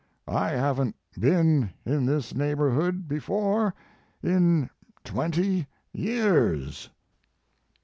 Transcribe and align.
I 0.27 0.49
haven 0.49 0.95
t 1.13 1.21
been 1.21 1.69
in 1.85 2.07
this 2.07 2.33
neighborhood 2.33 3.07
before 3.07 3.75
in 4.23 4.67
twenty 5.03 5.67
years." 5.93 6.89